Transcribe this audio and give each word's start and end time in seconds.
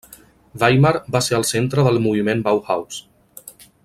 Weimar 0.63 0.93
va 1.15 1.21
ser 1.27 1.37
el 1.39 1.45
centre 1.51 1.85
del 1.89 2.01
moviment 2.09 2.43
Bauhaus. 2.49 3.03